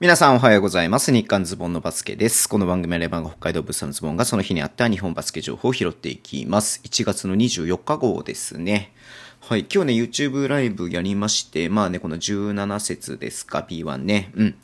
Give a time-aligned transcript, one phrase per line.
[0.00, 1.12] 皆さんおはようございます。
[1.12, 2.48] 日刊ズボンのバスケです。
[2.48, 6.80] この番組はレバンが北海道物産のズボンがその日にあった日本バスケ情報を拾っていきます。
[6.84, 8.92] 1月の24日号ですね。
[9.40, 9.66] はい。
[9.68, 14.30] 今日ね、YouTube ライブやりまして、まあね、この17節ですか、B1 ね。
[14.36, 14.54] うん。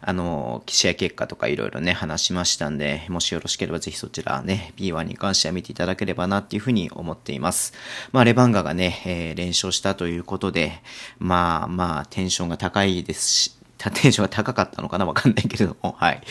[0.00, 7.72] あの、試合結果とかいろいろね、話しましたんで、もしよろしければぜひそちらね、B1 に関しては見ていただければなっていうふうに思っています。
[8.12, 10.80] まあ、レバンガがね、えー連勝したということで、
[11.18, 13.56] まあまあ、テンションが高いですし、
[13.90, 15.04] テンションが高かったのかな？
[15.06, 16.22] わかんないけれども、はい。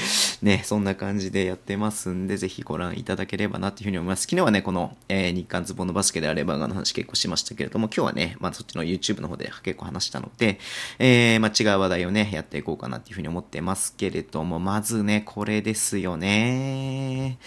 [0.42, 4.24] ね、そんな感じでやってますんで、ぜひご覧いただければなっていうふうに思います。
[4.24, 10.60] 昨日はね、この、えー日刊ズボンのバスケであればの話結構しましたけれども、今日はね、まあそっちの YouTube の方で結構話したので、
[11.00, 17.38] えー、まあ違う話題をね、やっていこうかなっていうふうに思ってますけれども、まずね、これですよね。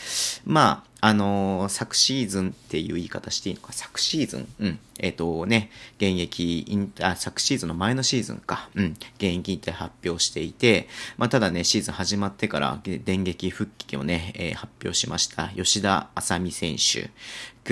[0.45, 4.49] まあ、あのー昨シーズンっていう言い方していいのか、昨シーズン？
[4.59, 4.79] うん。
[4.99, 8.69] えっ、とね、現役イン、あ、昨シーズンの前のシーズンか。
[8.75, 8.97] うん。
[9.19, 15.49] 現役引退発表していて、まあ、ただね、シーズン始まってから電撃復帰をね、えー発表しました。
[15.51, 17.11] 吉田麻美選手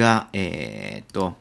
[0.00, 1.34] が、えっ、と、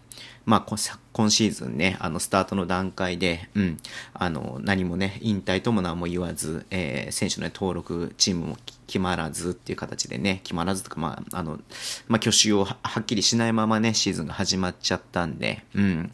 [0.46, 3.78] まあ、昨今シーズンね、あの、スタートの段階で、うん、
[4.14, 11.60] あの、何もね、引退とも何も言わず、えー選手の、ね、登録チームも決まらずっていう形でね、決まらずとか、まあ、あの、
[12.08, 16.12] まあ、去就をははっきりしないままね、シーズンが始まっちゃったんで、うん。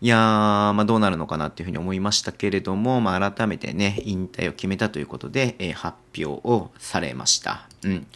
[0.00, 7.68] いやー、まあ、どうなるのかなっていうふうに思いましたけれども、まあ、改めてね、引退を決めたということで、えー発表をされました。
[7.84, 8.06] うん。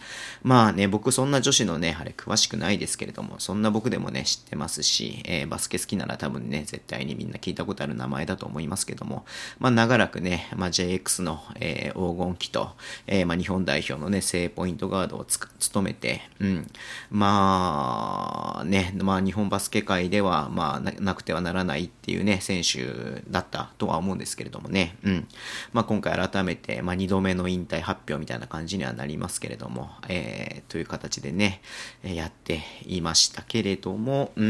[0.43, 9.25] まあね、僕そんな女子のね、あれ詳しくないですけれども、そんな僕でもね、知ってますし、えーバスケ好きなら多分ね、絶対にみんな聞いたことある名前だと思いますけども、
[9.59, 12.71] まあ長らくね、まあ JX の、えー黄金期と、
[13.07, 16.71] えーまあ日本代表のね、正ポイントガードを務めて、うん。
[17.11, 25.29] まあね、まあ日本バスケ界では、まあなくてはならないっていうね、選手だったとは思うんですけれどもね、うん。
[25.73, 31.61] まあ今回改めて、まあ2度目の引退発表みたいな感じにはなりますけどれども、えーという形でね、
[32.03, 34.45] やっていましたけれども、うー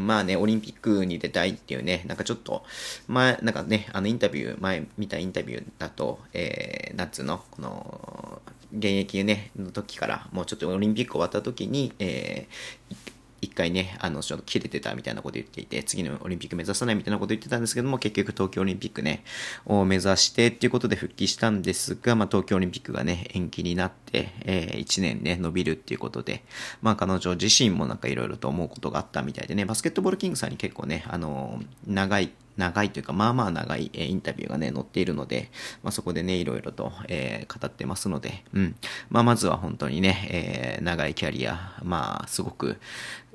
[0.00, 2.64] ん、まあね、オリンピックに出たいっていうね、なんかちょっと、
[3.08, 8.42] 前、なんかね、あのインタビュー、前見たインタビューだと、えー、夏の、この、
[8.76, 13.13] 現役ね、の時から、もうちょっとオリンピック終わった時に、えー
[13.44, 19.24] 一回ね、あの、ちょっと切れてたみたいなこと言っていて、次のオリンピック目指さないみたいなこと言ってたんですけども、結局東京オリンピックね、
[19.66, 26.44] を目指してっていうことで復帰したんですが、まあ東京オリンピックがね、延期になって、えー、1年ね、伸びるっていうことで、
[26.82, 35.50] まあ彼女自身もなんかいろいろと思うことがあったみたいでね、バスケットボールキングさんに結構ね、あの長い、長いというか、まあまあ長い、えーインタビューがね、載っているので、
[35.82, 38.76] まあそこでね、いろいろと、えー語ってますので、うん。
[39.10, 42.76] まあまずは本当にね、えー長いキャリア、まあすごく、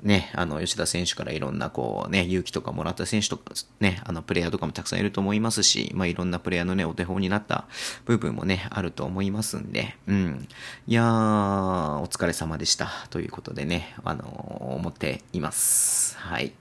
[0.02, 7.66] ね、あの、吉田選手からいろんなこうね、勇気とかもらった選手とか、ね、あの、プレイヤーとかもたくさんいると思いますし、まあいろんなプレイヤーのね、お手本になった
[8.06, 10.48] 部分もね、あると思いますんで、うん。
[10.86, 12.90] いやー、お疲れ様でした。
[13.10, 14.24] ということでね、あの
[14.74, 16.16] 思っています。
[16.18, 16.52] はい。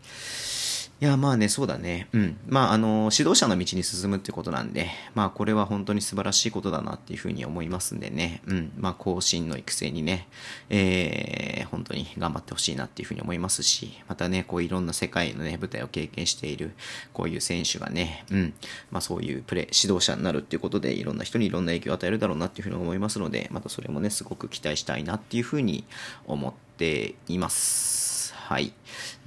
[1.01, 2.09] いや、まあね、そうだね。
[2.11, 2.37] うん。
[2.45, 8.41] まあ、あの、指導者の道に進むってことなんで、まあ、これは本当に素晴らしいことだなっていうふうに思いますんでね。
[8.47, 8.73] うん。
[8.77, 10.27] まあ、後進の育成にね、
[10.69, 16.71] えー、本当に頑張ってほしいなっていうふうに思いますし、またね、こういろんな世界のね、舞台を経験している、
[17.13, 18.53] こういう選手がね、うん。
[18.91, 25.85] まあ、そういうプレ、指導者になるっていうことで、いろんな人にいろんな影響を与えるだろうなっていうふうに思いますので、またそれもね、すごく期待したいなっていうふうに
[26.27, 28.08] 思っています。
[28.49, 28.73] はい。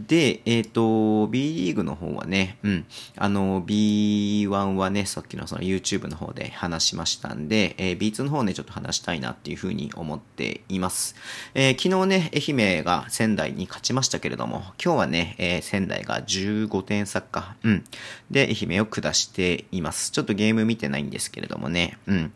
[0.01, 11.15] で、えっ、と、B リーグの方はね、うん、あの、B1 はね、さっきのその YouTube の方で話しましたんで、えー B2 の方ね、ちょっと話したいなっていうふうに思っています。
[11.55, 17.85] えー昨日ね、愛媛が仙台に勝ちましたけれども、今日はね、えー仙台が15点差か、うん。
[18.33, 20.11] で、愛媛を下しています。
[20.11, 22.33] ちょっとゲーム見てないんですけれどもね、うん。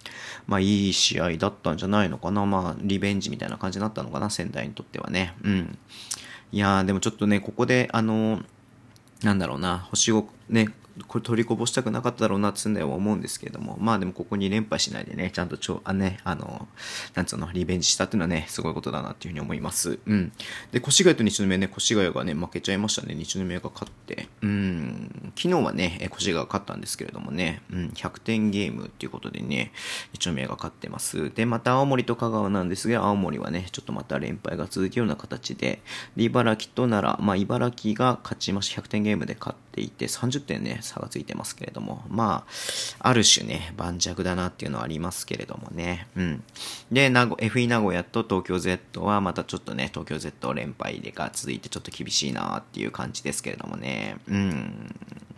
[0.47, 2.47] まあ、いい試合だったんじゃないのかな。
[2.47, 5.35] まあ、リベンジみたいな感じになったのかな、仙台にとってはね。
[5.43, 5.79] うん。
[6.53, 8.45] いやー、でもちょっとね、ここで、あのー
[9.23, 10.69] なんだろうな、星をね、
[11.09, 16.69] これ取りこぼしたくなかっただろうなっては思うんですけれども、まあでもここに連敗しないでね、ちゃんとちょ、あね、あの、
[17.15, 19.99] なんつうの、リベンジしたっていうのはね、すごいことだなっていうふうに思います。
[20.07, 20.33] うん。
[20.73, 24.29] で、越谷と西宮ね、越谷がね、負けちゃいましたね、西宮が勝って。
[24.43, 29.73] うん、昨日はね、越谷が勝ったんですけれどもね、うん、100点ゲームっていうことでね、
[30.13, 31.33] 西宮が勝ってます。
[31.35, 35.83] で、また青森と香川なんですが、青森はね、ちょっとまた連敗が続くような形で、
[36.17, 42.45] で茨城と奈良、まあ茨城が勝ちまし、100点ゲームで勝っていて、30点ね、差がついてますけれども、ま
[43.01, 46.07] あ、ある種ね、盤石だなっていうのはありますけれどもね。
[46.17, 46.43] うん。
[46.91, 54.17] で、名古 FE 名古屋と東京 Z はまたちょっとね、東京 Z 連敗でが続いてちょっと厳しいなっていう感じですけれどもね。
[54.29, 54.95] うん。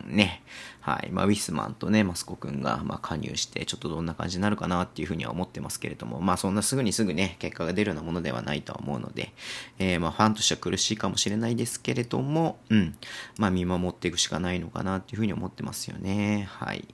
[0.07, 0.43] ね。
[0.89, 1.11] はい。
[1.13, 9.35] まあ、ウィスマンとね、マスコ君が、まあ、加入して、ちょっとどんな感じになるかなっていうふうには思ってますけれども、まあ、そんなすぐにすぐね、結果が出るようなものではないとは思うので、
[9.79, 12.97] えー、まあ、ファンとしては苦しいかもしれないですけれども、うん。
[13.37, 16.49] まあ、見守っていくしかないのかなっていうふうに思ってますよね。
[16.51, 16.89] はい。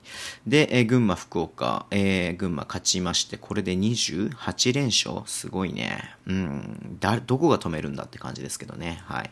[0.45, 6.17] で、えー、群馬、福岡、えー、群馬勝ちまして、これで28連勝すごいね。
[6.27, 6.97] うん。
[6.99, 9.05] だ、どこが止めるんだって感じですけどね。
[9.07, 9.31] はい。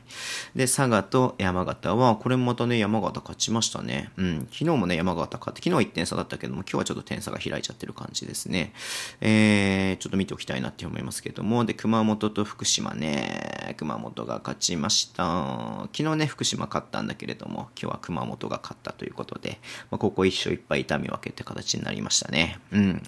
[0.54, 4.12] で、佐賀と山形は、これもまたね、山形勝ちましたね。
[4.16, 4.48] うん。
[4.52, 8.74] 昨日もね、山形勝って、昨日は1点差だったけども、今日はちょっと点差が開いちゃってる感じですね。
[9.20, 15.88] えー、ちょっと見ておきたいなって思いますけども、で、熊本と福島ね、熊本が勝ちました。
[15.94, 19.58] 昨日ね、福島勝ったんだけれども、今日は熊本が勝ったということで、
[19.90, 22.58] まあ、ここ1勝1敗痛み分けって形になりましたね。
[22.72, 23.02] うん。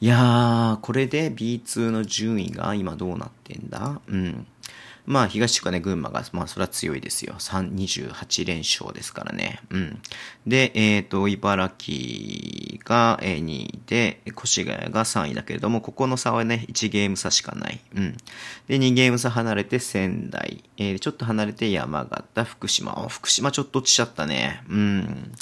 [0.00, 4.00] いやー、これで B2 の順位が今どうなってんだ？
[4.06, 4.46] うん。
[5.08, 7.34] まあ、東地区はね、群馬が、まあ、それは強いですよ。
[7.38, 9.60] 3、28連勝ですからね。
[9.70, 10.02] うん。
[10.46, 17.80] で、えっ、ー、と、茨城が2位で、越谷が3位だけれども、ここの差はね、1ゲーム差しかない。
[17.94, 18.16] うん。
[18.66, 20.62] で、2ゲーム差離れて仙台。
[20.76, 22.92] えー、ちょっと離れて山形、福島。
[23.08, 24.62] 福島ちょっと落ちちゃったね。
[24.68, 25.32] うん。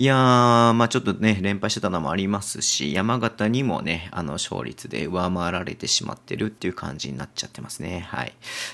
[0.00, 8.06] いやー、まあちょっとね、連敗してたのもありますし、山形にもね、あの、勝率で上回られてしまってるっていう感じになっちゃってますね。
[8.08, 8.32] はい。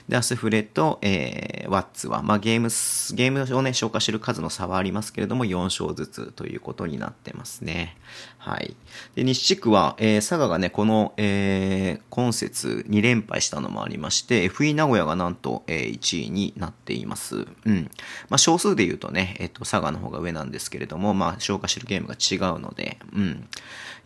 [0.09, 2.69] で、スフレと、えー、ワッツは、まあ、ゲーム、
[3.17, 7.97] ゲームをね、消化してる数の差はありますけれども、4勝ずつということになってますね。
[8.37, 8.77] はい。
[9.15, 17.47] で、西地区は、えー、佐賀がね、この、えー、今節2連敗したのもありまして、FE 名古屋がなんと、えー、1位になっています。
[17.65, 17.91] うん。
[18.29, 23.49] まあ、少数で言うとね、えっ、と、佐賀の方が上なんですけれども、まあ、消化してるゲームが違うので、うん。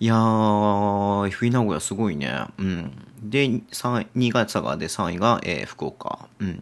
[0.00, 2.46] いやー、FE 名古屋すごいね。
[2.58, 2.92] うん。
[3.22, 3.60] で、3
[4.02, 6.09] 位、2位が佐賀で3位が、えー、福岡。
[6.40, 6.60] うん。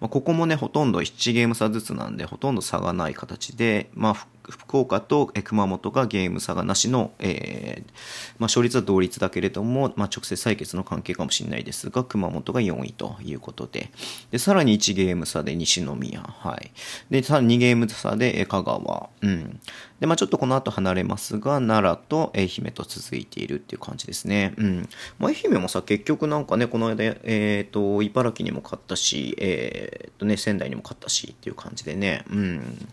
[0.00, 7.90] まあ、ここもね、ほとんど7ゲーム差ずつなんで、ほとんど差がない形で、まあ、福岡と熊本がゲーム差がなしの、えー、
[8.38, 13.90] まあ、勝率は同率だけれども、まあ、直接採決の関係かもしれないですが、熊本が4位ということで、
[14.30, 16.72] で、さらに1ゲーム差で西宮、はい。
[17.10, 19.60] で、さらに2ゲーム差で香川、うん。
[20.00, 24.54] で、まあ、ちょっとこの後離れますが、奈良と愛媛と続いているっていう感じですね。
[24.56, 24.88] うん。
[25.18, 32.88] まあ、愛媛もさ、結局なんかね、この間、え、ー、と、茨城にも勝ったし、え、ー、とね、仙台にも勝ったしっていう感じでね、うん。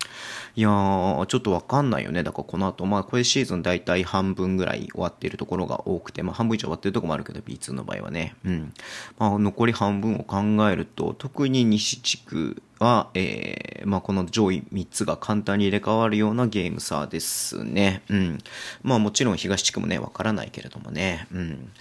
[0.55, 2.23] いや、ちょっとわかんないよね。
[2.23, 8.35] だからこの後、まあ、これシーズン大体半分ぐらい終わっているところが多くて、まあ、半分以上終わってるところもあるけど、B2 の場合はね。
[8.45, 8.73] うん。
[9.17, 10.39] まあ、残り半分を考
[10.69, 18.03] えると、特に西地区は、えー、まあ、この上位3つが簡単に入れ替わるようなゲーム差ですね。
[18.09, 18.37] うん。
[18.83, 21.27] まあ、もちろん東地区もね、わからないけれどもね。
[21.33, 21.71] うん。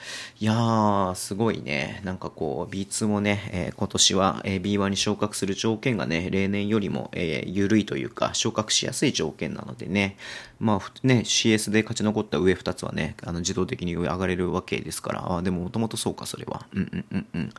[0.40, 2.00] いやー、すごいね。
[2.04, 10.16] なんかこう、B2 もね、えー、今年は、えー、B1 に昇格する条件がね、例年よりも、えー、緩いというか、昇格しやすい条件なのでね。
[10.58, 16.66] まあ、ね、CS で勝ち残った上2つはね、あの、自動的に上上がれるわけですから、あでももともとそうか、それは。
[16.72, 17.52] うんうんうんうん。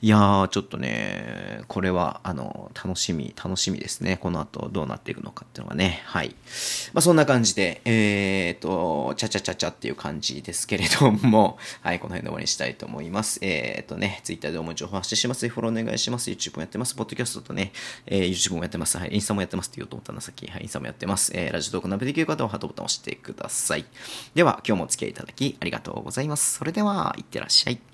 [0.00, 4.16] いやー、ちょっとね、これは、あの、楽しみ、楽しみですね。
[4.16, 6.02] この後どうなっていくのかっていうのがね。
[6.04, 6.34] はい。
[6.92, 13.38] まあ、そんな感じで、えーと、ちゃちゃちゃちゃっていう感じですけれども、 はい、この辺で終わりにしたいと思います。
[13.42, 15.48] えーとね、Twitter で主に情報発信します。
[15.48, 16.30] フォローお願いします。
[16.30, 16.94] YouTube もやってます。
[16.94, 17.72] ポッドキャストとね、
[18.06, 18.98] えー、YouTube もやってます。
[18.98, 20.46] はい、インスタもやってますって言おうと思ったな、さっき。
[20.46, 21.32] はい、インスタもやってます。
[21.34, 23.84] えー、ラジオトーク鍋できる方はハートボタンを押してください。
[24.34, 26.58] では、今日もお付き合いいただきありがとうございます。
[26.58, 27.91] それでは、いってらっしゃい。